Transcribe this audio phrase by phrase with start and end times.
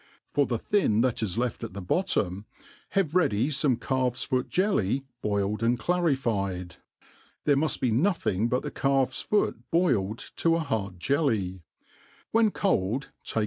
[0.31, 2.45] For the thin that is left at the bottom,
[2.97, 6.77] have ready fome calfso foot jelly boiled and clarified,
[7.45, 11.61] there, muft be nothing but the calf s foot boiled to a hard jelly:
[12.31, 13.37] when cold, take.